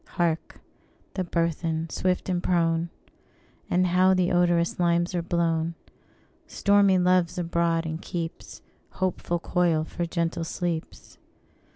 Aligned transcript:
Hark! 0.17 0.59
the 1.13 1.23
burthen, 1.23 1.87
swift 1.91 2.27
and 2.27 2.41
prone! 2.41 2.89
And 3.69 3.85
how 3.85 4.15
the 4.15 4.31
odorous 4.31 4.79
limes 4.79 5.13
are 5.13 5.21
blown! 5.21 5.75
Stormy 6.47 6.97
Love's 6.97 7.37
abroad, 7.37 7.85
and 7.85 8.01
keeps 8.01 8.63
Hopeful 8.93 9.37
coil 9.37 9.83
for 9.83 10.07
gentle 10.07 10.43
sleeps. 10.43 11.19